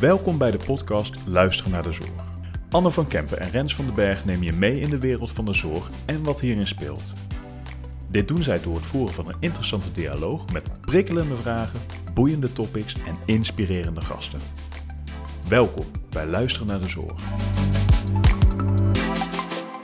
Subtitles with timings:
[0.00, 2.10] Welkom bij de podcast Luisteren naar de Zorg.
[2.70, 5.44] Anne van Kempen en Rens van den Berg nemen je mee in de wereld van
[5.44, 7.14] de zorg en wat hierin speelt.
[8.08, 11.80] Dit doen zij door het voeren van een interessante dialoog met prikkelende vragen,
[12.14, 14.40] boeiende topics en inspirerende gasten.
[15.48, 17.20] Welkom bij Luisteren naar de Zorg.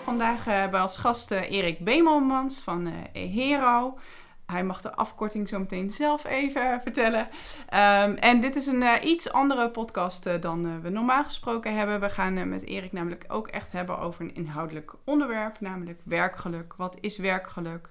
[0.05, 3.98] Vandaag uh, hebben we als gast uh, Erik Beemelmans van uh, Hero.
[4.46, 7.20] Hij mag de afkorting zo meteen zelf even vertellen.
[7.20, 11.77] Um, en dit is een uh, iets andere podcast uh, dan uh, we normaal gesproken
[11.77, 12.00] hebben.
[12.00, 16.74] We gaan met Erik namelijk ook echt hebben over een inhoudelijk onderwerp, namelijk werkgeluk.
[16.77, 17.88] Wat is werkgeluk?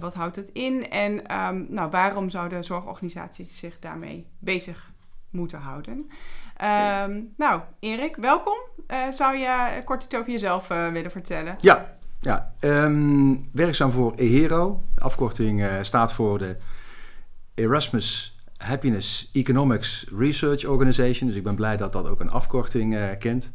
[0.00, 0.90] wat houdt het in?
[0.90, 4.90] En um, nou, waarom zouden zorgorganisaties zich daarmee bezig
[5.30, 6.10] moeten houden?
[6.62, 8.58] Um, nou, Erik, welkom.
[9.10, 11.56] zou je kort iets over jezelf willen vertellen?
[11.60, 14.84] Ja, ja, um, werkzaam voor EHERO.
[14.94, 16.56] De afkorting uh, staat voor de
[17.54, 21.28] Erasmus Happiness Economics Research Organization.
[21.28, 23.52] Dus ik ben blij dat dat ook een afkorting uh, kent.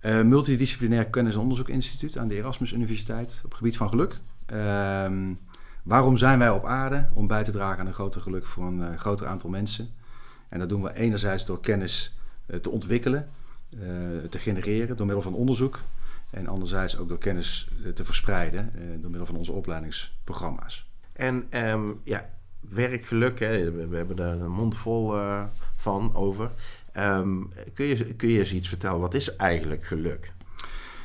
[0.00, 4.18] Uh, multidisciplinair Kennis- en Onderzoekinstituut aan de Erasmus Universiteit op gebied van geluk.
[4.52, 5.38] Um,
[5.82, 7.08] waarom zijn wij op aarde?
[7.14, 9.88] Om bij te dragen aan een groter geluk voor een groter aantal mensen.
[10.48, 12.16] En dat doen we enerzijds door kennis
[12.62, 13.28] te ontwikkelen,
[14.30, 15.78] te genereren door middel van onderzoek.
[16.32, 20.90] En anderzijds ook door kennis eh, te verspreiden eh, door middel van onze opleidingsprogramma's.
[21.12, 22.28] En um, ja,
[22.60, 25.42] werkgeluk, hè, we hebben daar een mond vol uh,
[25.76, 26.50] van over.
[26.96, 30.32] Um, kun, je, kun je eens iets vertellen, wat is eigenlijk geluk?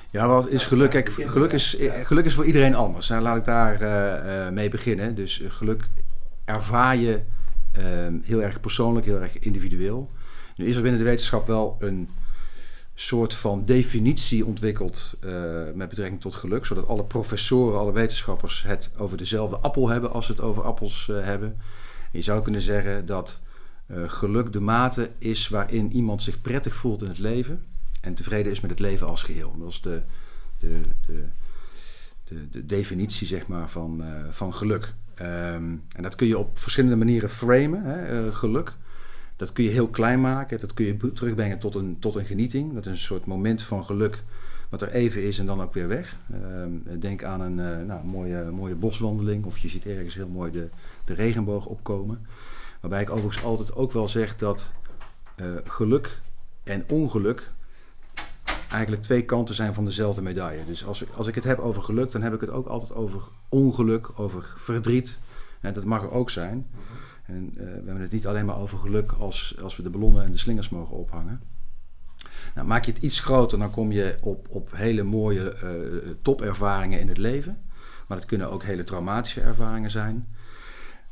[0.09, 0.89] Ja, wat is geluk?
[0.89, 3.08] Kijk, geluk is, geluk is voor iedereen anders.
[3.08, 5.16] Nou, laat ik daar uh, mee beginnen.
[5.16, 5.83] Dus geluk
[6.45, 7.20] ervaar je
[7.78, 7.83] uh,
[8.23, 10.11] heel erg persoonlijk, heel erg individueel.
[10.55, 12.09] Nu is er binnen de wetenschap wel een
[13.00, 15.31] soort van definitie ontwikkeld uh,
[15.73, 20.26] met betrekking tot geluk, zodat alle professoren, alle wetenschappers het over dezelfde appel hebben als
[20.26, 21.48] ze het over appels uh, hebben.
[22.12, 23.44] En je zou kunnen zeggen dat
[23.88, 27.64] uh, geluk de mate is waarin iemand zich prettig voelt in het leven
[28.02, 29.56] en tevreden is met het leven als geheel.
[29.59, 30.02] Dat is de,
[30.59, 31.23] de, de,
[32.23, 34.93] de, de definitie zeg maar, van, van geluk.
[35.22, 38.73] Um, en dat kun je op verschillende manieren framen, hè, geluk.
[39.37, 40.59] Dat kun je heel klein maken.
[40.59, 42.73] Dat kun je terugbrengen tot een, tot een genieting.
[42.73, 44.23] Dat is een soort moment van geluk
[44.70, 46.15] wat er even is en dan ook weer weg.
[46.31, 50.52] Uh, denk aan een uh, nou, mooie, mooie boswandeling of je ziet ergens heel mooi
[50.52, 50.70] de,
[51.05, 52.25] de regenboog opkomen.
[52.80, 54.73] Waarbij ik overigens altijd ook wel zeg dat
[55.42, 56.19] uh, geluk
[56.64, 57.52] en ongeluk
[58.71, 60.65] eigenlijk twee kanten zijn van dezelfde medaille.
[60.65, 63.21] Dus als, als ik het heb over geluk, dan heb ik het ook altijd over
[63.49, 65.19] ongeluk, over verdriet.
[65.61, 66.67] En dat mag er ook zijn.
[67.27, 70.26] En uh, we hebben het niet alleen maar over geluk als, als we de ballonnen
[70.26, 71.42] en de slingers mogen ophangen.
[72.55, 76.99] Nou, maak je het iets groter, dan kom je op, op hele mooie uh, topervaringen
[76.99, 77.58] in het leven.
[78.08, 80.27] Maar dat kunnen ook hele traumatische ervaringen zijn.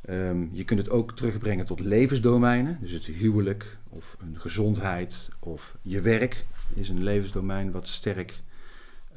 [0.09, 2.77] Um, je kunt het ook terugbrengen tot levensdomeinen.
[2.81, 8.41] Dus het huwelijk of een gezondheid of je werk is een levensdomein wat sterk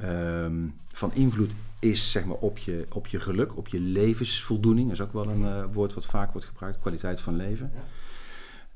[0.02, 4.88] um, van invloed is zeg maar, op, je, op je geluk, op je levensvoldoening.
[4.88, 7.72] Dat is ook wel een uh, woord wat vaak wordt gebruikt, kwaliteit van leven.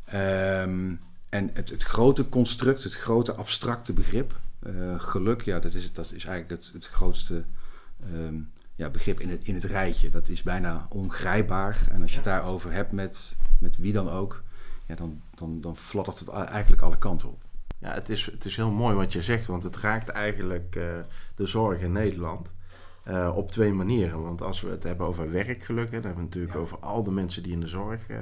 [0.07, 0.63] Ja.
[0.63, 5.93] Um, en het, het, grote construct, het grote abstracte begrip, uh, geluk, ja, dat is,
[5.93, 7.45] dat is eigenlijk het, het grootste
[8.15, 10.11] um, ja, begrip in het, in het rijtje.
[10.11, 11.87] Dat is bijna ongrijpbaar.
[11.91, 14.43] En als je het daarover hebt met, met wie dan ook,
[14.87, 17.42] ja, dan, dan, dan fladdert het eigenlijk alle kanten op.
[17.83, 20.85] Ja, het is, het is heel mooi wat je zegt, want het raakt eigenlijk uh,
[21.35, 22.53] de zorg in Nederland.
[23.09, 24.23] Uh, op twee manieren.
[24.23, 26.61] Want als we het hebben over werkgeluk, hè, dan hebben we natuurlijk ja.
[26.61, 28.19] over al de mensen die in de zorg uh,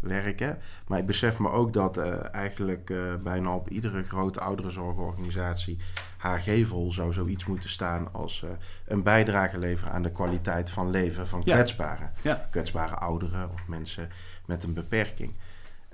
[0.00, 0.58] werken.
[0.86, 1.96] Maar ik besef me ook dat
[2.30, 5.78] eigenlijk bijna op iedere grote ouderenzorgorganisatie
[6.16, 8.44] haar gevel zou zoiets moeten staan als
[8.84, 11.54] een bijdrage leveren aan de kwaliteit van leven van Ja.
[11.54, 12.12] kwetsbaren.
[12.22, 12.48] Ja.
[12.50, 14.08] Kwetsbare ouderen of mensen
[14.46, 15.32] met een beperking.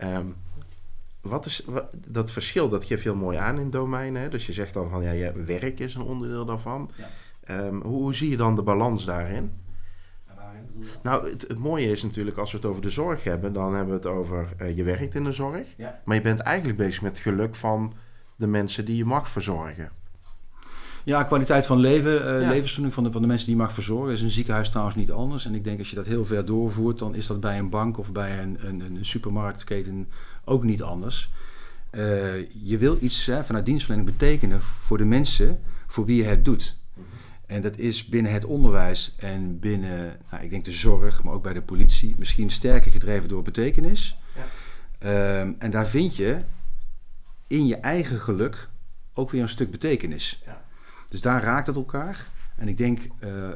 [0.02, 0.36] Um,
[1.28, 2.68] wat is wat, dat verschil?
[2.68, 4.22] Dat geeft heel mooi aan in domeinen.
[4.22, 4.28] Hè?
[4.28, 6.90] Dus je zegt dan van ja, je werk is een onderdeel daarvan.
[6.96, 7.66] Ja.
[7.66, 9.64] Um, hoe, hoe, zie je dan de balans daarin?
[11.02, 14.00] Nou, het, het, mooie is natuurlijk als we het over de zorg hebben, dan hebben
[14.00, 15.66] we het over uh, je werkt in de zorg.
[15.76, 16.00] Ja.
[16.04, 17.94] Maar je bent eigenlijk bezig met het geluk van
[18.36, 19.90] de mensen die je mag verzorgen.
[21.06, 22.62] Ja, kwaliteit van leven, uh, ja.
[22.90, 25.10] van de, van de mensen die je mag verzorgen is in een ziekenhuis trouwens niet
[25.10, 25.46] anders.
[25.46, 27.98] En ik denk als je dat heel ver doorvoert, dan is dat bij een bank
[27.98, 30.08] of bij een, een, een supermarktketen
[30.44, 31.30] ook niet anders.
[31.90, 32.02] Uh,
[32.62, 36.78] je wil iets hè, vanuit dienstverlening betekenen voor de mensen voor wie je het doet.
[37.46, 41.42] En dat is binnen het onderwijs en binnen, nou, ik denk de zorg, maar ook
[41.42, 44.18] bij de politie, misschien sterker gedreven door betekenis.
[45.00, 45.40] Ja.
[45.40, 46.36] Um, en daar vind je
[47.46, 48.68] in je eigen geluk
[49.14, 50.42] ook weer een stuk betekenis.
[50.44, 50.64] Ja.
[51.08, 52.26] Dus daar raakt het elkaar.
[52.56, 53.50] En ik denk, uh, uh,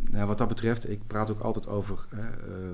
[0.00, 2.20] nou, wat dat betreft, ik praat ook altijd over uh,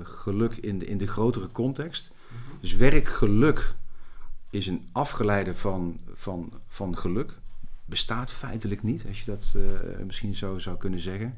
[0.03, 2.11] geluk in de, in de grotere context.
[2.11, 2.57] Mm -hmm.
[2.59, 3.75] Dus werkgeluk
[4.49, 7.31] is een afgeleide van, van, van geluk.
[7.85, 9.55] Bestaat feitelijk niet, als je dat
[10.05, 11.37] misschien zo zou kunnen zeggen.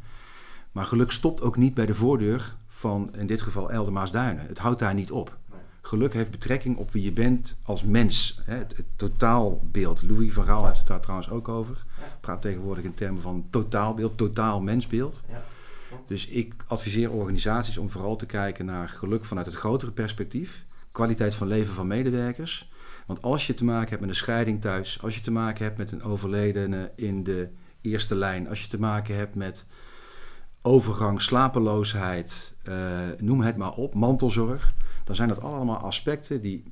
[0.72, 4.48] Maar geluk stopt ook niet bij de voordeur van, in dit geval, Eldermaasduinen.
[4.48, 5.39] Het houdt daar niet op.
[5.90, 8.42] Geluk heeft betrekking op wie je bent als mens.
[8.44, 8.56] Hè?
[8.56, 10.02] Het, het, totaalbeeld.
[10.02, 11.84] Louis van Gaal heeft het daar trouwens ook over.
[12.22, 15.24] Praat tegenwoordig in termen van totaalbeeld, totaal mensbeeld.
[15.30, 15.42] Ja.
[16.08, 20.66] Dus ik adviseer organisaties om vooral te kijken naar geluk vanuit het grotere perspectief.
[20.92, 22.72] Kwaliteit van leven van medewerkers.
[23.06, 25.78] Want als je te maken hebt met een scheiding thuis, als je te maken hebt
[25.78, 27.50] met een overledene in de
[27.82, 29.68] eerste lijn, als je te maken hebt met
[30.62, 32.76] overgang, slapeloosheid, uh,
[33.18, 34.74] noem het maar op, mantelzorg,
[35.10, 36.64] dan zijn dat allemaal aspecten die,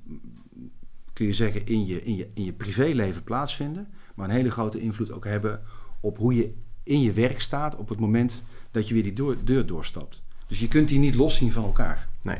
[1.13, 4.79] kun je zeggen, in je, in je, in je privéleven plaatsvinden, maar een hele grote
[4.79, 5.61] invloed ook hebben
[5.99, 6.53] op hoe je
[6.83, 10.23] in je werk staat op het moment dat je weer die deur, doorstapt.
[10.47, 12.07] Dus je kunt die niet loszien van elkaar.
[12.21, 12.39] Nee.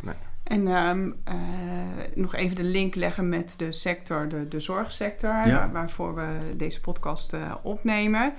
[0.00, 0.14] nee.
[0.42, 1.34] En um, uh,
[2.14, 6.80] nog even de link leggen met de sector, de, de zorgsector, waar, waarvoor we deze
[6.80, 8.34] podcast uh, opnemen.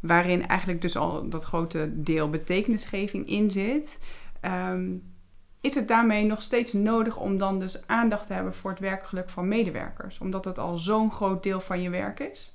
[0.00, 3.98] Waarin eigenlijk dus al dat grote deel betekenisgeving in zit.
[4.42, 5.13] Um,
[5.64, 9.30] is het daarmee nog steeds nodig om dan dus aandacht te hebben voor het werkgeluk
[9.30, 10.18] van medewerkers?
[10.18, 12.54] Omdat het al zo'n groot deel van je werk is?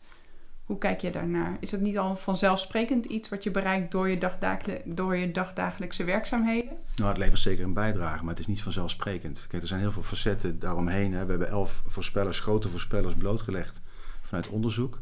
[0.66, 1.58] Hoe kijk je daarnaar?
[1.60, 6.78] Is het niet al vanzelfsprekend iets wat je bereikt door je, door je dagdagelijkse werkzaamheden?
[6.96, 9.46] Nou, het levert zeker een bijdrage, maar het is niet vanzelfsprekend.
[9.50, 11.14] Kijk, er zijn heel veel facetten daaromheen.
[11.14, 11.24] Hè.
[11.24, 13.82] We hebben elf voorspellers, grote voorspellers blootgelegd
[14.22, 15.00] vanuit onderzoek.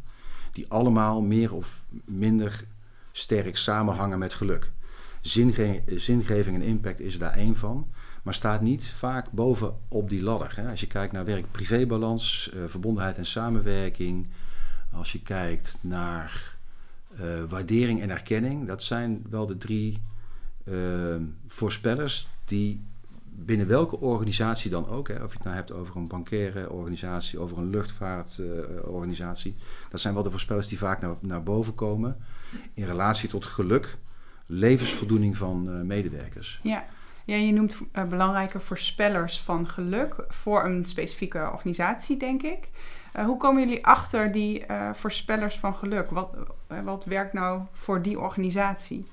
[0.51, 2.63] Die allemaal meer of minder
[3.12, 4.71] sterk samenhangen met geluk.
[5.21, 7.88] Zinge zingeving en impact is daar één van
[8.28, 10.54] maar staat niet vaak boven op die ladder.
[10.56, 10.70] Hè.
[10.70, 14.28] Als je kijkt naar werk-privébalans, uh, verbondenheid en samenwerking,
[14.92, 16.56] als je kijkt naar
[17.20, 20.02] uh, waardering en erkenning, dat zijn wel de drie
[20.64, 20.76] uh,
[21.48, 22.84] voorspellers die
[23.24, 27.40] binnen welke organisatie dan ook, hè, of je het nou hebt over een bankaire organisatie,
[27.40, 29.56] over een luchtvaartorganisatie,
[29.90, 32.18] dat zijn wel de voorspellers die vaak naar, naar boven komen
[32.74, 33.98] in relatie tot geluk,
[34.46, 36.60] levensvoldoening van medewerkers.
[36.64, 36.86] Ja.
[37.28, 42.70] Ja, je noemt uh, belangrijke voorspellers van geluk voor een specifieke organisatie, denk ik.
[43.16, 46.10] Uh, hoe komen jullie achter die uh, voorspellers van geluk?
[46.10, 46.30] Wat,
[46.84, 49.06] wat werkt nou voor die organisatie?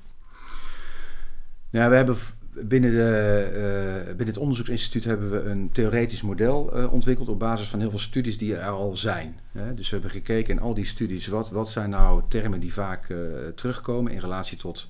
[1.71, 2.17] Nou, we hebben
[2.51, 7.91] binnen, de, binnen het onderzoeksinstituut hebben we een theoretisch model ontwikkeld op basis van heel
[7.91, 9.41] veel studies die er al zijn.
[9.75, 13.15] Dus we hebben gekeken in al die studies wat, wat zijn nou termen die vaak
[13.55, 14.89] terugkomen in relatie tot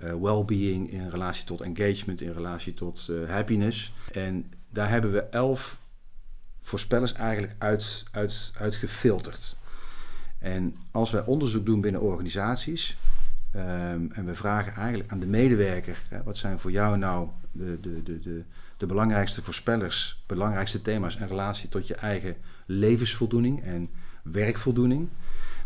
[0.00, 3.92] well-being, in relatie tot engagement, in relatie tot uh, happiness.
[4.12, 5.78] En daar hebben we elf
[6.60, 9.56] voorspellers eigenlijk uit, uit, uitgefilterd.
[10.38, 12.96] En als wij onderzoek doen binnen organisaties
[13.56, 17.78] um, en we vragen eigenlijk aan de medewerker, hè, wat zijn voor jou nou de,
[17.80, 18.42] de, de, de,
[18.76, 23.90] de belangrijkste voorspellers, belangrijkste thema's in relatie tot je eigen levensvoldoening en
[24.22, 25.08] werkvoldoening,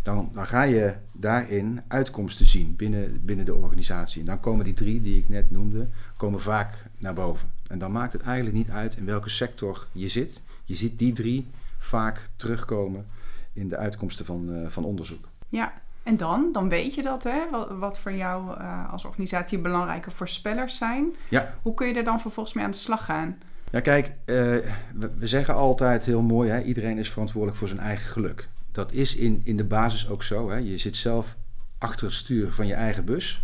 [0.02, 4.20] dan, dan ga je daarin uitkomsten zien binnen, binnen de organisatie.
[4.20, 5.86] En dan komen die drie die ik net noemde,
[6.16, 7.50] komen vaak naar boven.
[7.66, 10.42] En dan maakt het eigenlijk niet uit in welke sector je zit.
[10.64, 13.06] Je ziet die drie vaak terugkomen
[13.52, 15.28] in de uitkomsten van, uh, van onderzoek.
[15.48, 16.48] Ja, en dan?
[16.52, 17.50] Dan weet je dat, hè?
[17.50, 21.14] Wat, wat voor jou uh, als organisatie belangrijke voorspellers zijn.
[21.28, 21.54] Ja.
[21.62, 23.38] Hoe kun je er dan vervolgens mee aan de slag gaan?
[23.70, 26.62] Ja, kijk, uh, we, we, zeggen altijd heel mooi, hè?
[26.62, 30.50] iedereen is verantwoordelijk voor zijn eigen geluk dat is in, in de basis ook zo.
[30.50, 30.56] Hè.
[30.56, 31.36] Je zit zelf
[31.78, 33.42] achter het stuur van je eigen bus.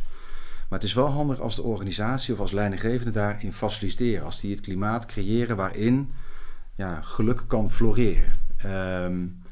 [0.69, 4.25] Maar het is wel handig als de organisatie of als leidinggevende daarin faciliteren.
[4.25, 6.13] Als die het klimaat creëren waarin
[6.75, 8.33] ja, geluk kan floreren.
[9.05, 9.43] Um,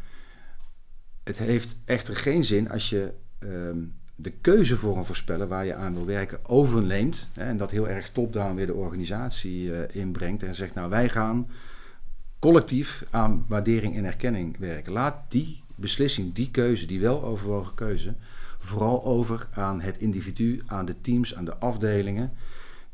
[1.23, 5.75] het heeft echter geen zin als je um, de keuze voor een voorspeller waar je
[5.75, 7.31] aan wil werken overneemt.
[7.33, 10.43] Hè, en dat heel erg top-down weer de organisatie uh, inbrengt.
[10.43, 11.49] En zegt nou wij gaan
[12.39, 14.93] collectief aan waardering en erkenning werken.
[14.93, 18.15] Laat die beslissing, die keuze, die wel overwogen keuze,
[18.59, 22.33] vooral over aan het individu, aan de teams, aan de afdelingen,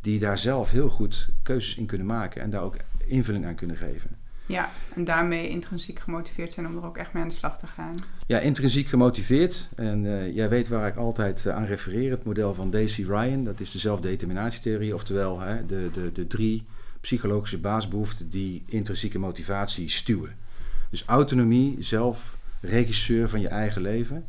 [0.00, 3.76] die daar zelf heel goed keuzes in kunnen maken en daar ook invulling aan kunnen
[3.76, 4.18] geven.
[4.46, 7.66] Ja, en daarmee intrinsiek gemotiveerd zijn om er ook echt mee aan de slag te
[7.66, 7.94] gaan.
[8.26, 9.68] Ja, intrinsiek gemotiveerd.
[9.76, 13.44] En uh, jij weet waar ik altijd uh, aan refereer, het model van Daisy Ryan.
[13.44, 16.66] Dat is de zelfdeterminatietheorie, oftewel hè, de, de, de drie
[17.00, 20.37] psychologische baasbehoeften die intrinsieke motivatie stuwen.
[20.90, 24.26] Dus autonomie, zelf regisseur van je eigen leven.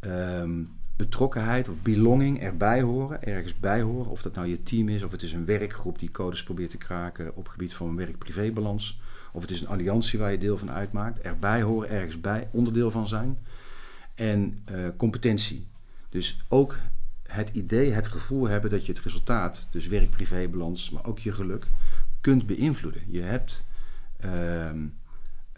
[0.00, 4.10] Um, betrokkenheid of belonging, erbij horen, ergens bij horen.
[4.10, 6.76] Of dat nou je team is, of het is een werkgroep die codes probeert te
[6.76, 9.00] kraken op gebied van werk-privébalans.
[9.32, 11.20] Of het is een alliantie waar je deel van uitmaakt.
[11.20, 13.38] Erbij horen, ergens bij, onderdeel van zijn.
[14.14, 15.66] En uh, competentie.
[16.08, 16.78] Dus ook
[17.22, 21.66] het idee, het gevoel hebben dat je het resultaat, dus werk-privébalans, maar ook je geluk,
[22.20, 23.02] kunt beïnvloeden.
[23.06, 23.64] Je hebt.
[24.24, 24.70] Uh,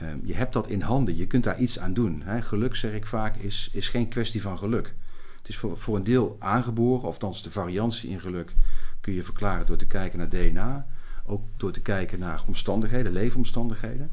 [0.03, 2.23] Ehm, je hebt dat in handen, je kunt daar iets aan doen.
[2.25, 2.43] Hè.
[2.43, 4.95] Geluk, zeg ik vaak, is, is geen kwestie van geluk.
[5.37, 8.55] Het is voor, voor een deel aangeboren, of althans de variantie in geluk
[9.01, 10.87] kun je verklaren door te kijken naar DNA,
[11.25, 14.11] ook door te kijken naar omstandigheden, leefomstandigheden.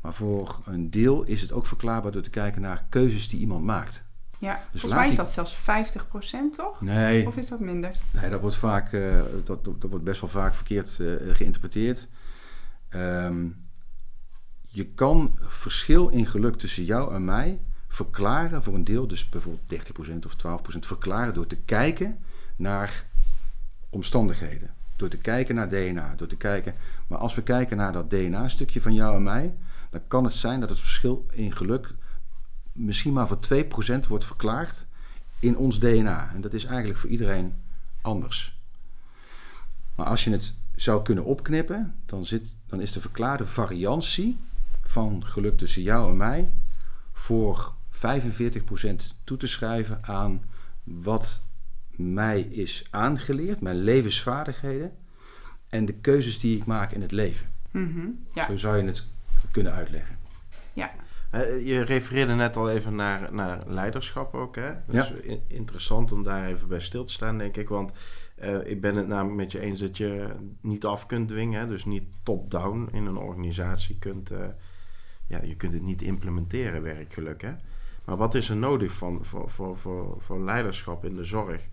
[0.00, 3.64] Maar voor een deel is het ook verklaarbaar door te kijken naar keuzes die iemand
[3.64, 4.04] maakt.
[4.38, 6.80] Ja, Dus volgens mij is dat zelfs 50% toch?
[6.80, 7.92] Nee, Of is dat minder?
[8.10, 12.08] Nee, dat wordt, vaak, eh, dat, dat wordt best wel vaak verkeerd eh, geïnterpreteerd.
[12.88, 13.46] Ehm,
[14.76, 19.86] je kan verschil in geluk tussen jou en mij verklaren voor een deel, dus bijvoorbeeld
[20.22, 20.36] 30% of
[20.76, 22.18] 12% verklaren door te kijken
[22.56, 23.06] naar
[23.90, 24.74] omstandigheden.
[24.96, 26.74] Door te kijken naar DNA, door te kijken.
[27.06, 29.54] Maar als we kijken naar dat DNA-stukje van jou en mij,
[29.90, 31.94] dan kan het zijn dat het verschil in geluk
[32.72, 34.86] misschien maar voor 2% wordt verklaard
[35.38, 36.30] in ons DNA.
[36.34, 37.54] En dat is eigenlijk voor iedereen
[38.00, 38.60] anders.
[39.94, 44.38] Maar als je het zou kunnen opknippen, dan, zit, dan is de verklaarde variantie
[44.88, 46.52] van geluk tussen jou en mij
[47.12, 47.98] voor 45%
[49.24, 50.42] toe te schrijven aan
[50.84, 51.44] wat
[51.96, 54.92] mij is aangeleerd, mijn levensvaardigheden
[55.68, 57.46] en de keuzes die ik maak in het leven.
[57.70, 59.06] Mhm, Ja, Zo zou je het
[59.50, 60.16] kunnen uitleggen.
[60.72, 60.90] ja.
[61.30, 64.56] Eh, Je refereerde net al even naar, naar leiderschap ook.
[64.56, 64.72] Hè?
[64.86, 65.14] Dus Ja.
[65.22, 67.68] in- interessant om daar even bij stil te staan, denk ik.
[67.68, 67.92] Want
[68.36, 70.28] eh, ik ben het namelijk met je eens dat je
[70.60, 71.60] niet af kunt dwingen.
[71.60, 71.66] Hè?
[71.68, 74.30] Dus niet top-down in een organisatie kunt...
[74.30, 74.46] eh,
[75.26, 77.42] ja, je kunt het niet implementeren, werkgeluk.
[77.42, 77.52] Hè?
[78.04, 81.68] Maar wat is er nodig van, voor, voor, voor, voor leiderschap in de zorg...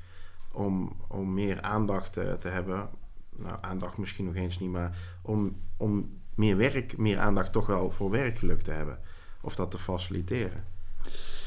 [0.51, 2.89] om, om meer aandacht eh, te hebben...
[3.35, 7.91] Nou, aandacht misschien nog eens niet, maar om, om meer werk, meer aandacht toch wel
[7.91, 8.99] voor werkgeluk te hebben
[9.41, 10.63] of dat te faciliteren.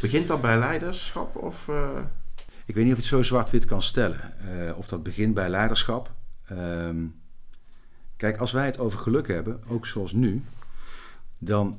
[0.01, 1.69] Begint dat bij leiderschap of...
[1.69, 1.99] eh,
[2.67, 4.39] Ik weet niet of je het zo zwart-wit kan stellen.
[4.39, 6.13] eh, of dat begint bij leiderschap.
[6.47, 7.05] Ehm,
[8.17, 10.45] kijk, als wij het over geluk hebben, ook zoals nu,
[11.39, 11.79] dan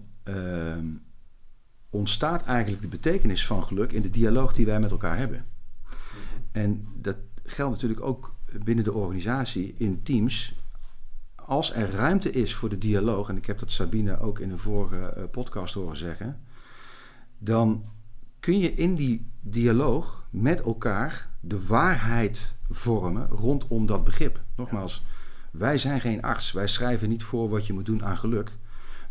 [1.90, 5.46] ontstaat eigenlijk de betekenis van geluk in de dialoog die wij met elkaar hebben.
[6.52, 10.56] En dat geldt natuurlijk ook binnen de organisatie in teams.
[11.36, 14.58] Als er ruimte is voor de dialoog, en ik heb dat Sabine ook in een
[14.58, 16.40] vorige eh, podcast horen zeggen,
[17.38, 17.84] dan
[18.40, 24.42] kun je in die dialoog met elkaar de waarheid vormen rondom dat begrip.
[24.56, 25.06] Nogmaals,
[25.52, 26.52] wij zijn geen arts.
[26.52, 28.52] Wij schrijven niet voor wat je moet doen aan geluk.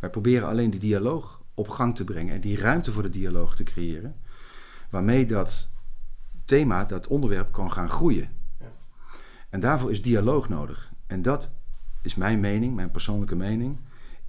[0.01, 3.57] Wij proberen alleen die dialoog op gang te brengen en die ruimte voor de dialoog
[3.57, 4.17] te creëren,
[4.91, 5.71] waarmee dat
[6.45, 8.29] thema, dat onderwerp kan gaan groeien.
[8.61, 8.73] Ja.
[9.51, 10.93] En daarvoor is dialoog nodig.
[11.07, 11.55] En dat
[12.03, 13.79] is mijn mening, mijn persoonlijke mening,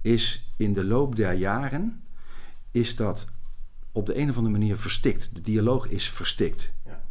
[0.00, 2.02] is in de loop der jaren
[2.70, 3.32] is dat
[3.92, 5.34] op de een of andere manier verstikt.
[5.34, 6.72] De dialoog is verstikt.
[6.84, 7.02] Ja.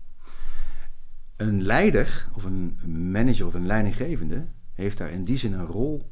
[1.35, 2.79] Een leider of een
[3.11, 6.11] manager of een leidinggevende heeft daar in die zin een rol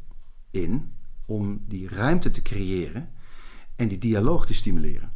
[0.51, 0.94] in
[1.25, 3.09] om die ruimte te creëren
[3.75, 5.11] en die dialoog te stimuleren.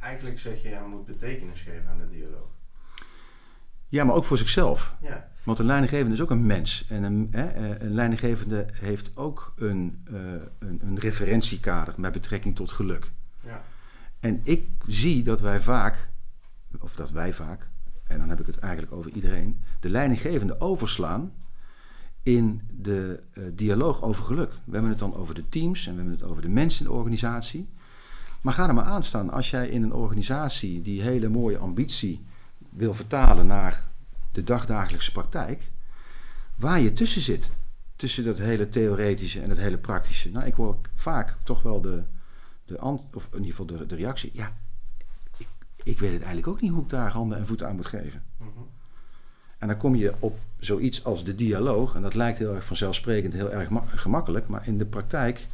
[0.00, 2.48] Eigenlijk zeg je, ja, moet betekenis geven aan de dialoog.
[3.88, 4.96] Ja, maar ook voor zichzelf.
[5.00, 6.86] Ja, Want een leidinggevende is ook een mens.
[6.88, 10.14] En een, hè, eh, een leidinggevende heeft ook een, eh,
[10.58, 13.12] een, een referentiekader met betrekking tot geluk.
[13.40, 13.62] ja,
[14.20, 16.10] En ik zie dat wij vaak,
[16.80, 17.68] of dat wij vaak,
[18.06, 21.32] en dan heb ik het eigenlijk over iedereen, de leidinggevende overslaan
[22.24, 24.50] in de eh, dialoog over geluk.
[24.50, 26.90] We hebben het dan over de teams en we hebben het over de mensen in
[26.90, 27.68] de organisatie.
[28.40, 29.30] Maar ga er maar aan staan.
[29.30, 32.24] Als jij in een organisatie die hele mooie ambitie
[32.70, 33.88] wil vertalen naar
[34.32, 35.70] de dagdagelijkse praktijk,
[36.56, 37.50] waar je tussen zit.
[37.96, 40.30] Tussen dat hele theoretische en het hele praktische.
[40.30, 42.02] Nou, ik hoor vaak toch wel de,
[42.64, 44.30] de of in ieder geval de, de reactie.
[44.32, 44.52] Ja,
[45.36, 45.48] ik,
[45.82, 48.22] ik weet het eigenlijk ook niet hoe ik daar handen en voeten aan moet geven.
[48.36, 48.48] Mhm.
[49.64, 51.94] En dan kom je op zoiets als de dialoog.
[51.94, 54.48] En dat lijkt heel erg vanzelfsprekend, heel erg ma- gemakkelijk.
[54.48, 55.46] Maar in de praktijk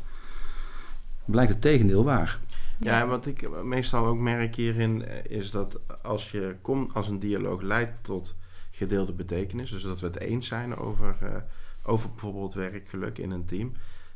[1.25, 2.39] blijkt het tegendeel waar.
[2.79, 7.09] Ja, en wat ik meestal ook merk hierin eh, is dat als je komt, als
[7.09, 8.35] een dialoog leidt tot
[8.71, 11.35] gedeelde betekenis, dus dat we het eens zijn over, eh,
[11.83, 13.73] over bijvoorbeeld werkgeluk in een team,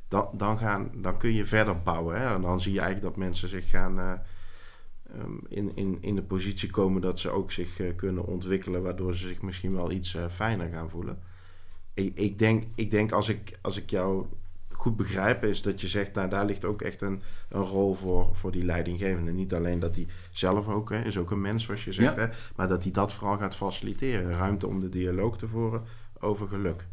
[0.08, 2.20] dan, dan, gaan, dan kun je verder bouwen.
[2.20, 2.34] Hè?
[2.34, 4.12] En dan zie je eigenlijk dat mensen zich gaan eh,
[5.18, 9.16] ehm, in, in, in de positie komen dat ze ook zich eh, kunnen ontwikkelen, waardoor
[9.16, 11.18] ze zich misschien wel iets eh, fijner gaan voelen.
[11.94, 14.26] Ik, ik, denk, ik denk als ik, als ik jou
[14.73, 18.28] goed begrijp, is dat je zegt, nou daar ligt ook echt een, een rol voor,
[18.33, 19.33] voor die leidinggevende.
[19.33, 22.23] Niet alleen dat hij zelf ook, hè, is ook een mens zoals je zegt, Ja.
[22.23, 24.37] hè, maar dat hij dat vooral gaat faciliteren.
[24.37, 25.83] Ruimte om de dialoog te voeren
[26.21, 26.87] over geluk.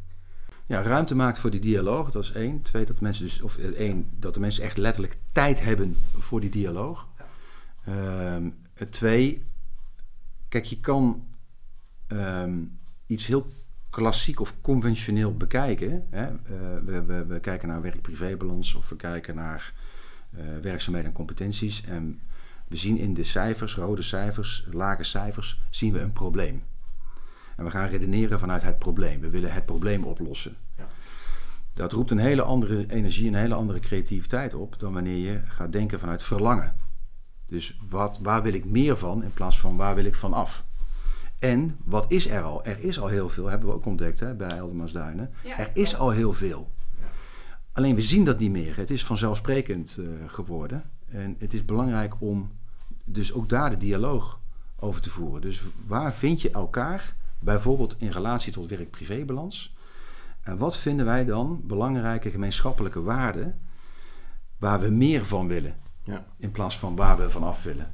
[0.66, 2.62] Ja, ruimte maakt voor die dialoog, dat is één.
[2.62, 6.40] Twee, dat mensen dus, of eh, één, dat de mensen echt letterlijk tijd hebben voor
[6.42, 7.08] die dialoog.
[7.86, 9.44] Ehm, eh, twee,
[10.50, 11.28] kijk, je kan
[12.08, 12.60] ehm,
[13.06, 13.48] iets heel
[13.90, 16.08] klassiek of conventioneel bekijken.
[16.10, 16.26] Hè?
[16.26, 16.34] Eh,
[16.86, 19.74] we, we, we kijken naar werk-privébalans of we kijken naar
[20.32, 21.84] eh, werkzaamheden en competenties.
[21.84, 22.20] En
[22.68, 26.64] we zien in de cijfers, rode cijfers, lage cijfers, zien we een probleem.
[27.56, 29.20] En we gaan redeneren vanuit het probleem.
[29.20, 30.56] We willen het probleem oplossen.
[30.78, 30.88] Ja.
[31.74, 35.72] Dat roept een hele andere energie, een hele andere creativiteit op dan wanneer je gaat
[35.72, 36.76] denken vanuit verlangen.
[37.52, 40.66] Dus wat, waar wil ik meer van in plaats van waar wil ik van af?
[41.40, 42.66] En wat is er al?
[42.66, 45.32] Er is al heel veel, hebben we ook ontdekt hè, bij Eldermansduinen.
[45.44, 46.72] Ja, er is al heel veel.
[47.72, 48.78] Alleen we zien dat niet meer.
[48.78, 50.84] Het is vanzelfsprekend eh, geworden.
[51.10, 52.52] En het is belangrijk om
[53.04, 54.40] dus ook daar de dialoog
[54.80, 55.42] over te voeren.
[55.42, 59.76] Dus waar vind je elkaar, bijvoorbeeld in relatie tot werk-privébalans?
[60.42, 63.60] En wat vinden wij dan belangrijke gemeenschappelijke waarden
[64.58, 65.76] waar we meer van willen?
[66.04, 66.26] Ja.
[66.38, 67.94] In plaats van waar we vanaf willen.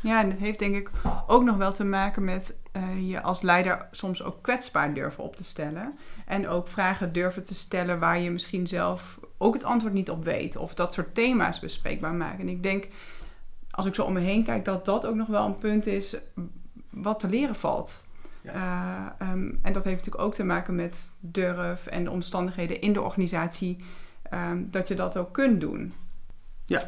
[0.00, 0.90] Ja, en dat heeft denk ik
[1.26, 5.36] ook nog wel te maken met eh, je als leider soms ook kwetsbaar durven op
[5.36, 5.98] te stellen.
[6.26, 10.24] En ook vragen durven te stellen waar je misschien zelf ook het antwoord niet op
[10.24, 10.56] weet.
[10.56, 12.40] Of dat soort thema's bespreekbaar maken.
[12.40, 12.88] En ik denk,
[13.70, 16.16] als ik zo om me heen kijk, dat dat ook nog wel een punt is
[16.90, 18.02] wat te leren valt.
[18.42, 22.92] Eh, ehm, en dat heeft natuurlijk ook te maken met durf en de omstandigheden in
[22.92, 23.84] de organisatie.
[24.30, 25.92] ehm, dat je dat ook kunt doen.
[26.64, 26.80] Ja.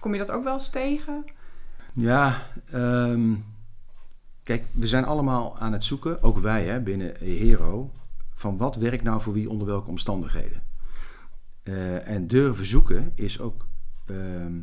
[0.00, 1.24] Kom je dat ook wel eens tegen?
[1.92, 3.34] Ja, ehm,
[4.42, 7.90] kijk, we zijn allemaal aan het zoeken, ook wij hè, binnen Hero,
[8.32, 10.62] van wat werkt nou voor wie onder welke omstandigheden.
[11.62, 13.66] Eh, en durven zoeken is ook
[14.06, 14.60] ehm,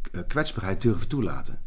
[0.00, 1.58] k- kwetsbaarheid durven toelaten.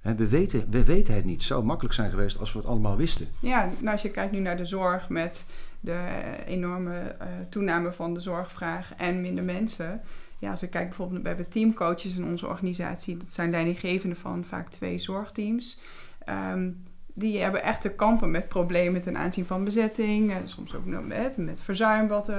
[0.00, 1.34] Hè, we, weten, we weten het niet.
[1.34, 3.28] Het zou makkelijk zijn geweest als we het allemaal wisten.
[3.40, 5.46] Ja, nou, als je kijkt nu naar de zorg met
[5.80, 10.00] de enorme eh, toename van de zorgvraag en minder mensen.
[10.38, 13.16] Ja, als ik kijk bijvoorbeeld, we hebben teamcoaches in onze organisatie.
[13.16, 15.80] Dat zijn leidinggevenden van vaak twee zorgteams.
[16.24, 16.70] Ehm,
[17.14, 20.30] die hebben echt te kampen met problemen ten aanzien van bezetting.
[20.30, 22.36] eh, soms ook met, met verzuim wat eh,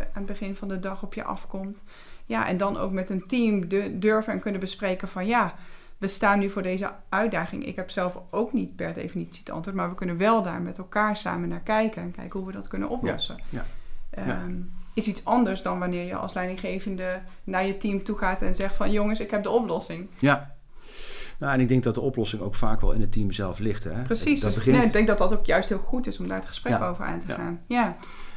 [0.00, 1.84] aan het begin van de dag op je afkomt.
[2.26, 3.68] Ja, en dan ook met een team
[4.00, 5.54] durven en kunnen bespreken van ja,
[6.02, 7.66] we staan nu voor deze uitdaging.
[7.66, 10.78] Ik heb zelf ook niet per definitie het antwoord, maar we kunnen wel daar met
[10.78, 13.36] elkaar samen naar kijken en kijken hoe we dat kunnen oplossen.
[13.48, 13.64] ja,
[14.10, 14.40] Ehm, ja.
[14.94, 18.74] Is iets anders dan wanneer je als leidinggevende naar je team toe gaat en zegt
[18.74, 20.08] van jongens, ik heb de oplossing.
[20.18, 20.54] Ja.
[21.38, 23.84] Nou, en ik denk dat de oplossing ook vaak wel in het team zelf ligt.
[23.84, 24.02] Hè?
[24.02, 24.40] Precies.
[24.40, 24.76] Dat dus begint...
[24.76, 26.88] nee, ik denk dat dat ook juist heel goed is om daar het gesprek Ja,
[26.88, 27.34] over aan te ja.
[27.34, 27.60] gaan.
[27.66, 27.96] Ja.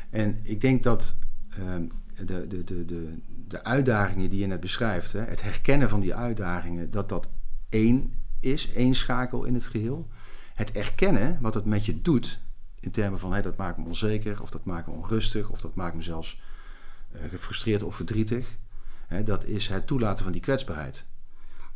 [0.09, 1.17] En ik denk dat
[1.49, 1.85] ehm,
[2.25, 6.15] de, de, de, de, de uitdagingen die je net beschrijft, hè, het herkennen van die
[6.15, 7.29] uitdagingen, dat dat
[7.69, 10.08] één is, één schakel in het geheel.
[10.54, 12.39] Het erkennen wat het met je doet,
[12.80, 15.75] in termen van hé, dat maakt me onzeker, of dat maakt me onrustig, of dat
[15.75, 16.41] maakt me zelfs
[17.12, 18.56] eh, gefrustreerd of verdrietig.
[19.08, 21.06] Hè, dat is het toelaten van die kwetsbaarheid.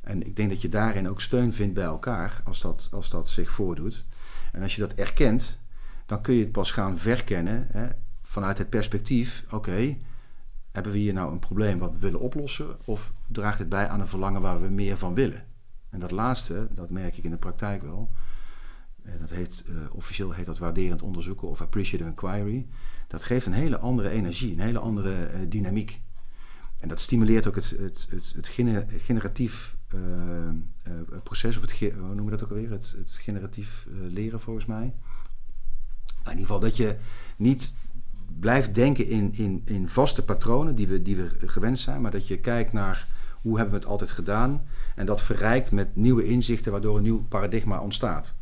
[0.01, 3.29] En ik denk dat je daarin ook steun vindt bij elkaar als dat, als dat
[3.29, 4.05] zich voordoet.
[4.51, 5.59] En als je dat erkent,
[6.05, 7.87] dan kun je het pas gaan verkennen hè,
[8.23, 9.97] vanuit het perspectief: oké,
[10.71, 13.99] hebben we hier nou een probleem wat we willen oplossen, of draagt het bij aan
[13.99, 15.45] een verlangen waar we meer van willen?
[15.89, 18.09] En dat laatste, dat merk ik in de praktijk wel.
[19.03, 22.67] Eh, Dat heet, eh, officieel heet dat waarderend onderzoeken of appreciative inquiry.
[23.07, 26.01] Dat geeft een hele andere energie, een hele andere eh, dynamiek.
[26.79, 29.77] En dat stimuleert ook het, het, het, het gene- generatief
[31.23, 32.71] proces, of het, hoe noemen we dat ook alweer?
[32.71, 34.83] Het, het generatief leren volgens mij.
[36.23, 36.95] In ieder geval dat je
[37.37, 37.71] niet
[38.39, 42.27] blijft denken in, in, in vaste patronen die we, die we gewend zijn, maar dat
[42.27, 43.07] je kijkt naar
[43.41, 47.25] hoe hebben we het altijd gedaan en dat verrijkt met nieuwe inzichten waardoor een nieuw
[47.27, 48.35] paradigma ontstaat.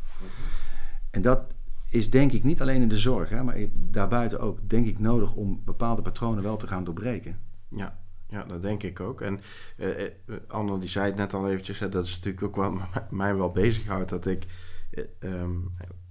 [1.12, 1.42] En dat
[1.90, 5.34] is denk ik niet alleen in de zorg, hè, maar daarbuiten ook denk ik nodig
[5.34, 7.40] om bepaalde patronen wel te gaan doorbreken.
[7.68, 7.98] Ja,
[8.30, 9.22] ja, dat denk ik ook.
[9.22, 9.42] En
[9.78, 10.12] eh, eh,
[10.48, 12.78] Anne die zei het net al eventjes, hè, dat is natuurlijk ook wel
[13.10, 14.10] mij wel bezighoudt.
[14.10, 14.46] Dat ik
[14.92, 15.56] eh, ehm,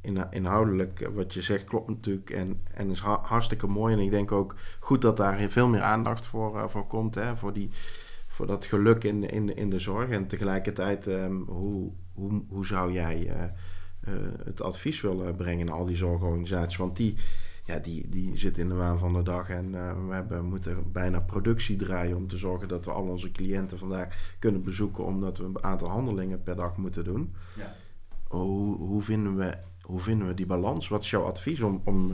[0.00, 3.94] in, inhoudelijk, wat je zegt, klopt natuurlijk en, en is ha- hartstikke mooi.
[3.94, 7.52] En ik denk ook goed dat daar veel meer aandacht voor, voor komt, hè, voor,
[7.52, 7.70] die,
[8.36, 10.10] voor dat geluk in, in, in de zorg.
[10.10, 13.50] En tegelijkertijd, ehm, hoe, hoe, hoe zou jij eh, eh,
[14.44, 16.76] het advies willen brengen naar al die zorgorganisaties?
[16.76, 17.14] Want die,
[17.64, 20.92] ja, die, die zitten in de waan van de dag en eh, we hebben, moeten
[20.92, 25.38] bijna productie draaien om te zorgen dat we al onze cliënten vandaag kunnen bezoeken, omdat
[25.38, 27.34] we een aantal handelingen per dag moeten doen.
[27.56, 27.74] Ja.
[28.28, 30.88] Hoe, hoe, vinden we, hoe vinden we die balans?
[30.88, 31.80] Wat is jouw advies om.
[31.84, 32.12] om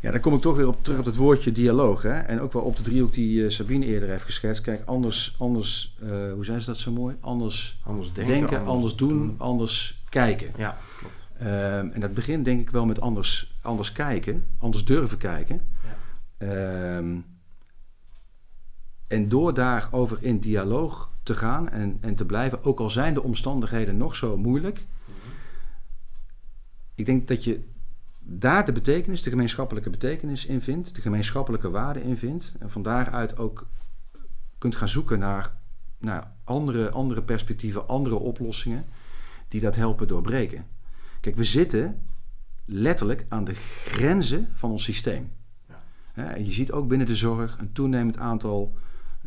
[0.00, 2.02] Ja, dan kom ik toch weer op, terug op het woordje dialoog.
[2.02, 2.18] Hè?
[2.18, 4.62] En ook wel op de driehoek die eh, Sabine eerder heeft geschetst.
[4.62, 7.16] Kijk, anders, anders eh, hoe zijn ze dat zo mooi?
[7.20, 10.52] Anders anders denken, denken, anders, doen, anders kijken.
[10.56, 11.28] Ja, klopt.
[11.38, 15.60] Ehm, en dat begint denk ik wel met anders, anders kijken, anders durven kijken.
[16.38, 17.16] Ehm,
[19.06, 23.22] en door daarover in dialoog te gaan en, en te blijven, ook al zijn de
[23.22, 24.84] omstandigheden nog zo moeilijk.
[26.94, 27.60] Ik denk dat je
[28.32, 32.56] daar de betekenis, de gemeenschappelijke betekenis in vindt, de gemeenschappelijke waarde in vindt.
[32.58, 33.66] En van daaruit ook
[34.58, 35.54] kunt gaan zoeken naar,
[35.98, 38.84] naar andere, andere perspectieven, andere oplossingen
[39.48, 40.66] die dat helpen doorbreken.
[41.20, 42.02] Kijk, we zitten
[42.64, 45.32] letterlijk aan de grenzen van ons systeem.
[45.68, 46.34] Ja.
[46.34, 48.76] En je ziet ook binnen de zorg een toenemend aantal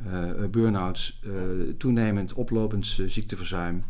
[0.07, 1.33] uh, burn-outs, uh,
[1.77, 3.83] toenemend oplopend ziekteverzuim.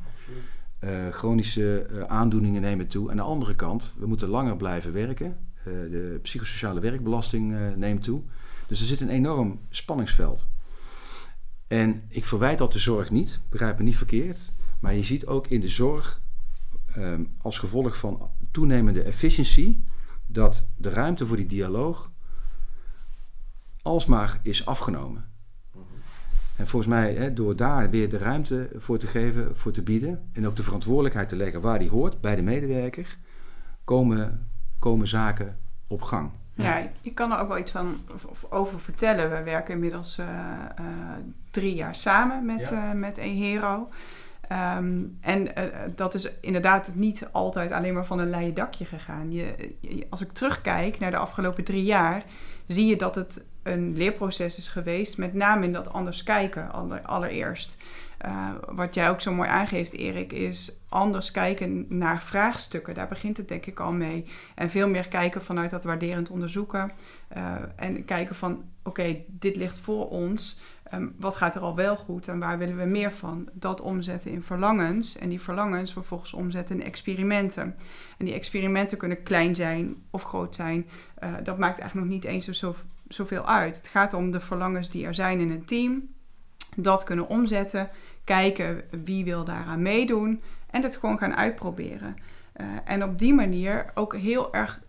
[0.84, 3.10] Uh, chronische aandoeningen nemen toe.
[3.10, 5.38] Aan de andere kant, we moeten langer blijven werken.
[5.64, 8.22] de psychosociale werkbelasting neemt toe.
[8.68, 10.48] Dus er zit een enorm spanningsveld.
[11.68, 14.52] En ik verwijt dat de zorg niet, begrijp me niet verkeerd.
[14.80, 16.22] Maar je ziet ook in de zorg
[16.98, 19.84] um, als gevolg van toenemende efficiëntie
[20.28, 22.12] dat de ruimte voor die dialoog
[23.82, 25.32] alsmaar is afgenomen.
[26.58, 30.30] En volgens mij, hè, door daar weer de ruimte voor te geven, voor te bieden
[30.34, 33.18] en ook de verantwoordelijkheid te leggen waar die hoort, bij de medewerker,
[33.84, 36.32] komen, komen zaken op gang.
[36.56, 37.98] Ja, ik kan er ook wel iets van
[38.50, 39.30] over vertellen.
[39.30, 40.26] We werken inmiddels uh,
[40.80, 40.86] uh,
[41.52, 42.94] drie jaar samen met, ja.
[42.94, 43.90] uh, met eHero.
[44.52, 45.64] Um, en uh,
[45.96, 49.32] dat is inderdaad niet altijd alleen maar van een leien dakje gegaan.
[49.32, 52.24] Je, je, als ik terugkijk naar de afgelopen drie jaar,
[52.66, 57.02] zie je dat het een leerproces is geweest, met name in dat anders kijken aller,
[57.02, 57.78] allereerst.
[58.26, 62.94] Uh, wat jij ook zo mooi aangeeft, Erik, is anders kijken naar vraagstukken.
[62.94, 64.26] Daar begint het denk ik al mee.
[64.56, 66.92] En veel meer kijken vanuit dat waarderend onderzoeken.
[67.38, 70.60] Uh, en kijken van, oké, dit ligt voor ons.
[70.94, 73.50] Um, wat gaat er al wel goed en waar willen we meer van?
[73.54, 77.76] Dat omzetten in verlangens en die verlangens vervolgens omzetten in experimenten.
[78.18, 80.88] En die experimenten kunnen klein zijn of groot zijn.
[81.24, 82.76] Uh, dat maakt eigenlijk nog niet eens zo,
[83.14, 83.76] zoveel uit.
[83.76, 86.08] Het gaat om de verlangens die er zijn in een team.
[86.76, 87.90] Dat kunnen omzetten,
[88.24, 92.16] kijken wie wil daaraan meedoen en dat gewoon gaan uitproberen.
[92.58, 94.82] Uh, en op die manier ook heel erg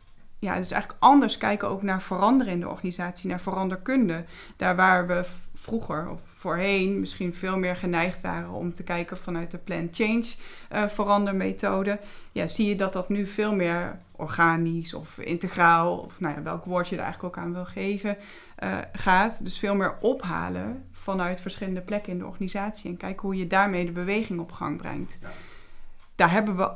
[0.45, 4.25] ja, dus eigenlijk anders kijken ook naar veranderen in de organisatie, naar veranderkunde.
[4.57, 9.51] Daar waar we vroeger of voorheen misschien veel meer geneigd waren om te kijken vanuit
[9.51, 10.25] de plan change
[10.73, 11.99] uh, verandermethode.
[12.33, 16.65] Ja, zie je dat dat nu veel meer organisch of integraal, of nou ja, welk
[16.65, 18.17] woord je er eigenlijk ook aan wil geven,
[18.63, 19.45] uh, gaat.
[19.45, 23.85] Dus veel meer ophalen vanuit verschillende plekken in de organisatie en kijken hoe je daarmee
[23.85, 25.19] de beweging op gang brengt.
[25.23, 25.29] Ja.
[26.15, 26.73] Daar hebben we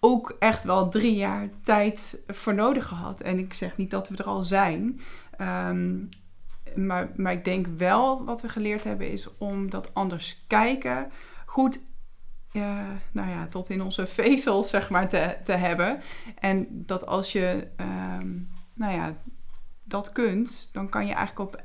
[0.00, 3.20] ook echt wel drie jaar tijd voor nodig gehad.
[3.20, 5.00] En ik zeg niet dat we er al zijn.
[5.40, 6.08] Um,
[6.74, 11.12] maar, maar ik denk wel wat we geleerd hebben is om dat anders kijken
[11.46, 11.80] goed
[12.56, 16.00] uh, nou ja, tot in onze vezels zeg maar te, te hebben.
[16.38, 17.68] En dat als je
[18.20, 19.16] um, nou ja,
[19.82, 21.62] dat kunt, dan kan je eigenlijk op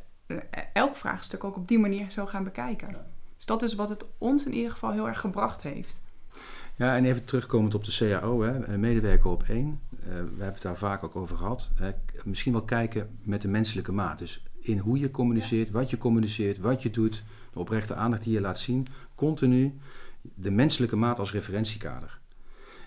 [0.73, 2.88] elk vraagstuk ook op die manier zo gaan bekijken.
[3.36, 6.02] Dus dat is wat het ons in ieder geval heel erg gebracht heeft.
[6.75, 9.80] Ja, en even terugkomend op de CAO, hè, medewerker op één.
[9.99, 11.71] Uh, we hebben het daar vaak ook over gehad.
[11.75, 11.91] Hè.
[12.23, 14.17] Misschien wel kijken met de menselijke maat.
[14.17, 18.34] Dus in hoe je communiceert, wat je communiceert, wat je doet, de oprechte aandacht die
[18.34, 19.80] je laat zien, continu
[20.21, 22.19] de menselijke maat als referentiekader.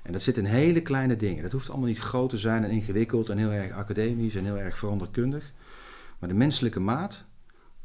[0.03, 1.43] En dat zit in hele kleine dingen.
[1.43, 4.59] Dat hoeft allemaal niet groot te zijn en ingewikkeld en heel erg academisch en heel
[4.59, 5.53] erg veranderkundig.
[6.19, 7.25] Maar de menselijke maat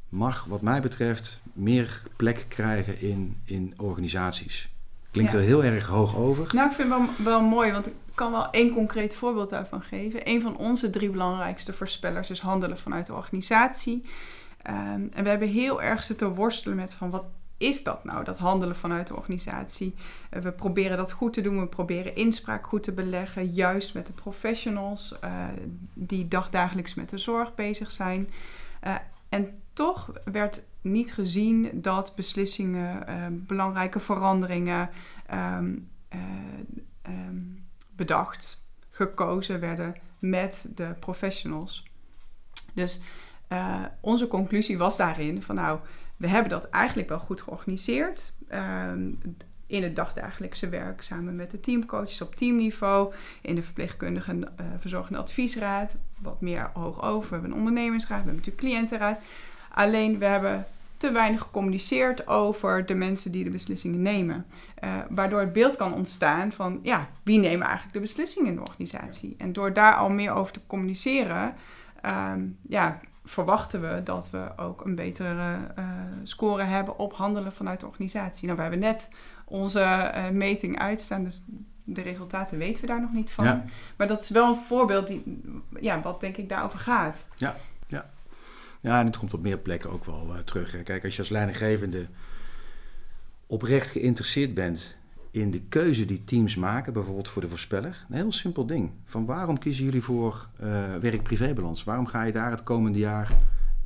[0.09, 4.69] mag, wat mij betreft, meer plek krijgen in, in organisaties.
[5.11, 5.37] Klinkt ja.
[5.37, 6.55] er heel erg hoog over.
[6.55, 9.81] Nou, ik vind het wel, wel mooi, want ik kan wel één concreet voorbeeld daarvan
[9.81, 10.29] geven.
[10.29, 14.03] Een van onze drie belangrijkste voorspellers is handelen vanuit de organisatie.
[14.69, 18.37] Um, en we hebben heel erg zitten worstelen met van wat is dat nou, dat
[18.37, 19.95] handelen vanuit de organisatie?
[20.31, 24.07] Uh, we proberen dat goed te doen, we proberen inspraak goed te beleggen, juist met
[24.07, 25.45] de professionals uh,
[25.93, 28.29] die dagdagelijks met de zorg bezig zijn.
[28.83, 28.95] Uh,
[29.29, 34.89] en toch werd niet gezien dat beslissingen, belangrijke veranderingen
[35.33, 35.89] um,
[37.07, 37.65] um,
[37.95, 41.83] bedacht, gekozen werden met de professionals.
[42.73, 43.01] Dus
[43.99, 45.79] onze conclusie was daarin van nou,
[46.17, 48.33] we hebben dat eigenlijk wel goed georganiseerd.
[49.67, 55.19] in het dagdagelijkse werk samen met de teamcoaches op teamniveau, in de verpleegkundige uh, verzorgende
[55.19, 57.29] adviesraad, wat meer hoog over.
[57.29, 59.19] We hebben een ondernemingsraad, we hebben natuurlijk cliëntenraad.
[59.73, 60.65] Alleen we hebben
[60.97, 64.45] te weinig gecommuniceerd over de mensen die de beslissingen nemen.
[64.83, 68.61] Uh, waardoor het beeld kan ontstaan van, ja, wie nemen eigenlijk de beslissingen in de
[68.61, 69.35] organisatie?
[69.37, 71.55] En door daar al meer over te communiceren,
[72.05, 75.85] um, ja, verwachten we dat we ook een betere uh,
[76.23, 78.45] score hebben op handelen vanuit de organisatie.
[78.45, 79.09] Nou, we hebben net
[79.45, 79.79] onze
[80.15, 81.43] uh, meting uitstaan, dus
[81.83, 83.45] de resultaten weten we daar nog niet van.
[83.45, 83.63] Ja.
[83.95, 85.41] Maar dat is wel een voorbeeld die,
[85.79, 87.27] ja, wat denk ik daarover gaat.
[87.35, 87.55] Ja,
[87.87, 88.09] ja.
[88.79, 90.71] Ja, en het komt op meer plekken ook wel uh, terug.
[90.71, 90.83] Hè.
[90.83, 92.07] Kijk, als je als leidinggevende
[93.47, 94.96] oprecht geïnteresseerd bent
[95.41, 98.05] in de keuze die teams maken, bijvoorbeeld voor de voorspeller.
[98.09, 98.91] Een heel simpel ding.
[99.05, 101.83] Van waarom kiezen jullie voor uh, werk-privébalans?
[101.83, 103.31] Waarom ga je daar het komende jaar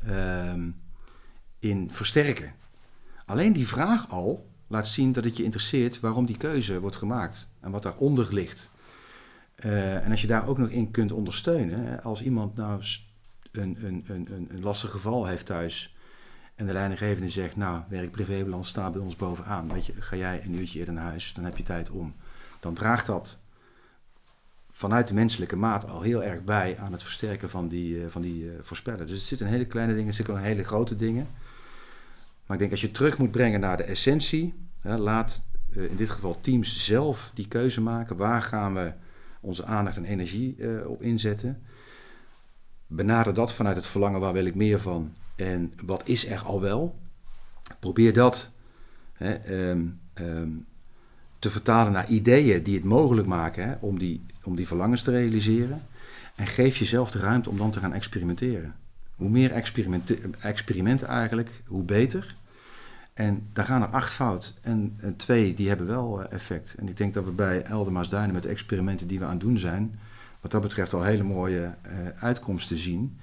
[0.08, 0.70] ehm,
[1.60, 2.54] in versterken?
[3.26, 7.48] Alleen die vraag al laat zien dat het je interesseert waarom die keuze wordt gemaakt
[7.60, 8.72] en wat daaronder ligt.
[9.66, 12.82] Uh, en als je daar ook nog in kunt ondersteunen, als iemand nou
[13.52, 15.96] een, een, een, een lastig geval heeft thuis
[16.62, 19.74] en de leidinggevende zegt, nou, werk-privébalans staat bij ons bovenaan.
[19.74, 22.16] Weet je, ga jij een uurtje eerder naar huis, dan heb je tijd om.
[22.60, 23.40] Dan draagt dat
[24.72, 28.22] vanuit de menselijke maat al heel erg bij aan het versterken van die, uh, van
[28.22, 29.08] die uh, voorspeller.
[29.08, 31.28] Dus er zitten hele kleine dingen, er zitten ook hele grote dingen.
[32.46, 35.96] Maar ik denk als je terug moet brengen naar de essentie, hè, laat uh, in
[35.96, 38.18] dit geval teams zelf die keuze maken.
[38.18, 38.94] Waar gaan we
[39.40, 41.62] onze aandacht en energie op inzetten?
[42.88, 45.14] Benader dat vanuit het verlangen, waar wil ik meer van?
[45.42, 47.00] En wat is er al wel?
[47.80, 48.52] Probeer dat
[49.14, 50.66] hè, um, um,
[51.40, 55.12] te vertalen naar ideeën die het mogelijk maken hè, om, die, om die verlangens te
[55.12, 55.82] realiseren.
[56.36, 58.76] En geef jezelf de ruimte om dan te gaan experimenteren.
[59.16, 59.52] Hoe meer
[60.42, 62.36] experimenten, eigenlijk, hoe beter.
[63.14, 64.54] En daar gaan er acht fout.
[64.62, 66.76] En, en twee, die hebben wel uh, effect.
[66.76, 69.58] En ik denk dat we bij Eldema's Duinen met experimenten die we aan het doen
[69.58, 70.00] zijn...
[70.42, 73.18] wat dat betreft al hele mooie uh, uitkomsten zien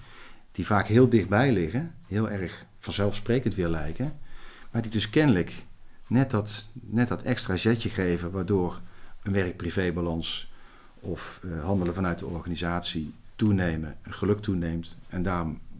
[0.58, 4.18] die vaak heel dichtbij liggen, heel erg vanzelfsprekend weer lijken,
[4.70, 5.52] maar die dus kennelijk
[6.06, 8.80] net dat, net dat extra zetje geven, waardoor
[9.22, 10.52] een werk-privé-balans
[11.00, 15.22] of uh, handelen vanuit de organisatie toenemen, geluk toeneemt en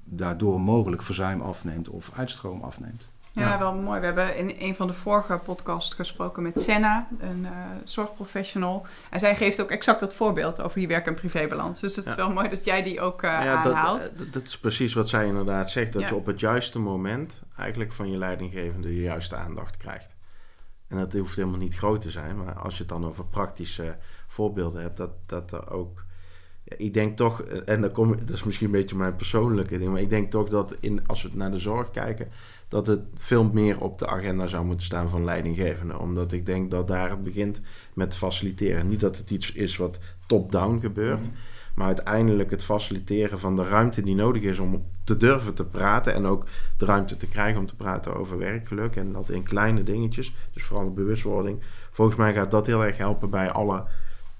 [0.04, 3.08] daardoor mogelijk verzuim afneemt of uitstroom afneemt.
[3.38, 4.00] Ja, wel mooi.
[4.00, 7.50] We hebben in een van de vorige podcasts gesproken met Senna, een uh,
[7.84, 8.86] zorgprofessional.
[9.10, 11.80] En zij geeft ook exact dat voorbeeld over die werk- en privébalans.
[11.80, 14.02] Dus het is wel mooi dat jij die ook uh, ja, aanhaalt.
[14.02, 15.92] Dat, eh, dat, is precies wat zij inderdaad zegt.
[15.92, 20.16] Dat je op het juiste moment eigenlijk van je leidinggevende de juiste aandacht krijgt.
[20.88, 22.44] En dat hoeft helemaal niet groot te zijn.
[22.44, 23.96] Maar als je het dan over praktische
[24.26, 26.04] voorbeelden hebt, dat, dat er ook
[26.76, 30.00] ik denk toch, en dat, kom, dat is misschien een beetje mijn persoonlijke ding, maar
[30.00, 32.28] ik denk toch dat in, als we naar de zorg kijken,
[32.68, 36.00] dat het veel meer op de agenda zou moeten staan van leidinggevenden.
[36.00, 37.60] Omdat ik denk dat daar het begint
[37.94, 38.88] met faciliteren.
[38.88, 41.20] Niet dat het iets is wat top-down gebeurt.
[41.20, 41.30] Mhm.
[41.74, 46.14] Maar uiteindelijk het faciliteren van de ruimte die nodig is om te durven te praten.
[46.14, 46.44] En ook
[46.76, 48.96] de ruimte te krijgen om te praten over werkgeluk.
[48.96, 50.34] En dat in kleine dingetjes.
[50.52, 51.62] Dus vooral de bewustwording.
[51.90, 53.84] Volgens mij gaat dat heel erg helpen bij alle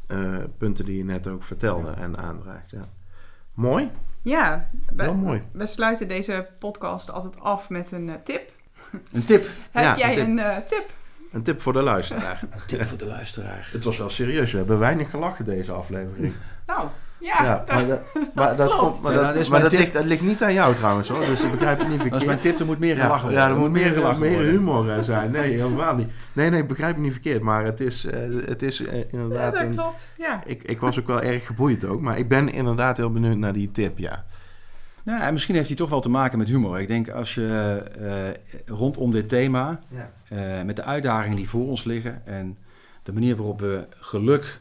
[0.08, 2.70] uh, punten die je net ook vertelde en aandraagt.
[2.70, 2.88] Ja.
[3.54, 3.90] Mooi.
[4.22, 5.42] Ja, we, Heel mooi.
[5.52, 8.52] We sluiten deze podcast altijd af met een uh, tip.
[9.12, 9.46] Een tip?
[9.70, 10.26] Heb ja, jij een, tip.
[10.26, 10.92] een uh, tip?
[11.32, 12.42] Een tip voor de luisteraar.
[12.50, 13.68] een tip voor de luisteraar.
[13.72, 14.52] Het was wel serieus.
[14.52, 16.34] We hebben weinig gelachen deze aflevering.
[16.66, 16.88] Nou,
[17.20, 18.00] ja, ja maar, dat,
[18.34, 21.08] maar dat, komt, maar dat, is maar dat, ligt, dat, ligt, niet aan jou trouwens
[21.08, 22.12] hoor, dus ik begrijp het niet verkeerd.
[22.12, 23.40] Dat is mijn tip, er moet meer gelachen worden.
[23.40, 25.30] Ja, er moet meer, gelachen meer humor uh, zijn.
[25.30, 26.08] Nee, helemaal niet.
[26.32, 28.12] Nee, nee, ik begrijp het niet verkeerd, maar het is, uh,
[28.46, 29.54] het is uh, inderdaad...
[29.54, 30.40] Ja, dat klopt, ja.
[30.44, 33.52] Ik, ik was ook wel erg geboeid ook, maar ik ben inderdaad heel benieuwd naar
[33.52, 34.24] die tip, ja.
[35.08, 36.80] Nou, en misschien heeft hij toch wel te maken met humor.
[36.80, 40.10] Ik denk als je uh, rondom dit thema, ja.
[40.32, 42.58] uh, met de uitdagingen die voor ons liggen en
[43.02, 44.60] de manier waarop we geluk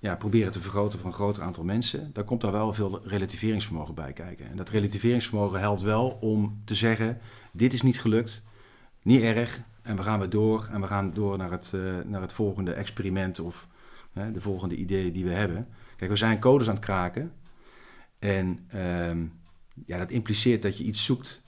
[0.00, 3.94] ja, proberen te vergroten voor een groter aantal mensen, dan komt daar wel veel relativeringsvermogen
[3.94, 4.50] bij kijken.
[4.50, 7.18] En dat relativeringsvermogen helpt wel om te zeggen:
[7.52, 8.42] dit is niet gelukt,
[9.02, 12.20] niet erg, en we gaan weer door en we gaan door naar het, uh, naar
[12.20, 13.68] het volgende experiment of
[14.12, 15.68] de volgende ideeën die we hebben.
[15.96, 17.32] Kijk, we zijn codes aan het kraken
[18.18, 19.26] en ehm,
[19.86, 21.42] ja, dat impliceert dat je iets zoekt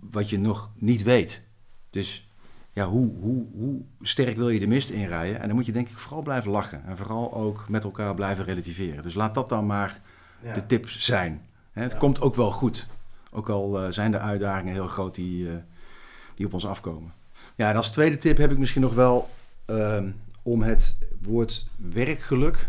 [0.00, 1.42] wat je nog niet weet.
[1.90, 2.25] Dus
[2.76, 5.40] ja, hoe, hoe, hoe sterk wil je de mist inrijden?
[5.40, 6.84] En dan moet je denk ik vooral blijven lachen.
[6.84, 9.02] En vooral ook met elkaar blijven relativeren.
[9.02, 10.00] Dus laat dat dan maar
[10.54, 11.42] de tip zijn.
[11.72, 12.88] het komt ook wel goed.
[13.30, 15.54] Ook al uh, zijn de uitdagingen heel groot die, uh,
[16.34, 17.12] die op ons afkomen.
[17.54, 19.30] Ja, en als tweede tip heb ik misschien nog wel
[19.66, 20.02] uh,
[20.42, 22.68] om het woord werkgeluk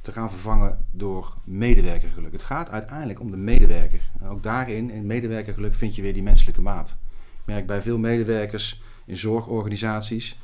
[0.00, 2.32] te gaan vervangen door medewerkergeluk.
[2.32, 4.00] Het gaat uiteindelijk om de medewerker.
[4.20, 6.98] En ook daarin, in medewerkergeluk, vind je weer die menselijke maat.
[7.40, 10.38] Ik merk bij veel medewerkers in zorgorganisaties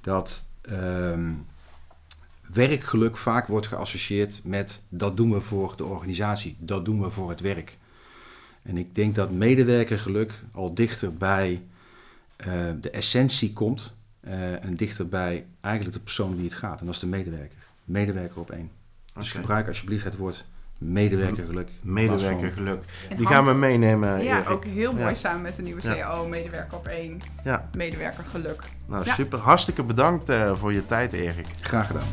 [0.00, 1.32] dat ehm,
[2.52, 7.30] werkgeluk vaak wordt geassocieerd met dat doen we voor de organisatie, dat doen we voor
[7.30, 7.76] het werk.
[8.62, 11.62] En ik denk dat medewerkergeluk al dichter bij
[12.46, 12.46] uh,
[12.80, 16.80] de essentie komt uh, en dichter bij eigenlijk de persoon die het gaat.
[16.80, 17.58] En dat is de medewerker.
[17.84, 18.70] Medewerker op één.
[19.14, 20.46] Dus gebruik alsjeblieft het woord
[20.78, 21.68] medewerkergeluk.
[21.82, 22.82] Medewerkergeluk.
[23.16, 24.22] Die gaan we meenemen.
[24.22, 27.20] Ja, ook heel mooi samen met de nieuwe CAO, medewerker op één.
[27.44, 27.68] Ja.
[27.76, 28.62] Medewerkergeluk.
[28.86, 29.38] Nou, super.
[29.38, 31.46] Hartstikke bedankt uh, voor je tijd, Erik.
[31.60, 32.06] Graag gedaan.